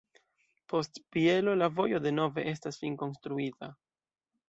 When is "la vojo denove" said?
1.61-2.49